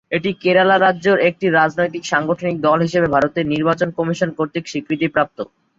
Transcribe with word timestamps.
এটি 0.11 0.29
কেরালা 0.43 0.75
রাজ্যর 0.77 1.17
একটি 1.29 1.45
রাজনৈতিক 1.51 2.03
সাংগঠনিক 2.05 2.55
দল 2.67 2.79
হিসেবে 2.87 3.07
ভারতের 3.07 3.45
নির্বাচন 3.53 3.89
কমিশন 3.97 4.29
কর্তৃক 4.37 4.65
স্বীকৃতিপ্রাপ্ত। 4.67 5.37